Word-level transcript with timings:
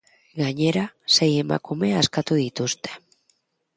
Gainera, 0.39 0.85
sei 1.17 1.29
emakume 1.43 1.93
askatu 1.99 2.39
dituzte. 2.43 2.97